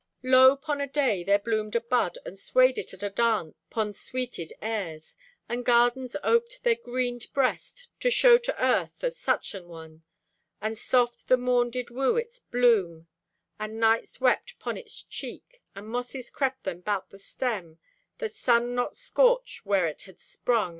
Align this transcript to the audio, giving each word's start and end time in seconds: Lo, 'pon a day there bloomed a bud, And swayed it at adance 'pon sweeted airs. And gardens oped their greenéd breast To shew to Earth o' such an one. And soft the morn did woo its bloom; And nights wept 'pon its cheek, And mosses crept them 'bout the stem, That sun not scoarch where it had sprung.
Lo, 0.23 0.55
'pon 0.55 0.81
a 0.81 0.87
day 0.87 1.23
there 1.23 1.37
bloomed 1.37 1.75
a 1.75 1.79
bud, 1.79 2.17
And 2.25 2.39
swayed 2.39 2.79
it 2.79 2.91
at 2.91 3.03
adance 3.03 3.53
'pon 3.69 3.93
sweeted 3.93 4.51
airs. 4.59 5.15
And 5.47 5.63
gardens 5.63 6.15
oped 6.23 6.63
their 6.63 6.75
greenéd 6.75 7.31
breast 7.33 7.87
To 7.99 8.09
shew 8.09 8.39
to 8.39 8.59
Earth 8.59 9.03
o' 9.03 9.09
such 9.09 9.53
an 9.53 9.67
one. 9.67 10.01
And 10.59 10.75
soft 10.75 11.27
the 11.27 11.37
morn 11.37 11.69
did 11.69 11.91
woo 11.91 12.17
its 12.17 12.39
bloom; 12.39 13.09
And 13.59 13.79
nights 13.79 14.19
wept 14.19 14.57
'pon 14.57 14.75
its 14.75 15.03
cheek, 15.03 15.61
And 15.75 15.85
mosses 15.87 16.31
crept 16.31 16.63
them 16.63 16.81
'bout 16.81 17.11
the 17.11 17.19
stem, 17.19 17.77
That 18.17 18.31
sun 18.31 18.73
not 18.73 18.95
scoarch 18.95 19.63
where 19.67 19.85
it 19.85 20.01
had 20.09 20.19
sprung. 20.19 20.69